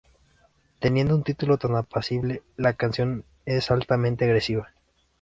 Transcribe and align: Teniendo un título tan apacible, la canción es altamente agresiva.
Teniendo 0.79 1.13
un 1.13 1.21
título 1.23 1.59
tan 1.59 1.75
apacible, 1.75 2.41
la 2.57 2.73
canción 2.73 3.23
es 3.45 3.69
altamente 3.69 4.25
agresiva. 4.25 4.71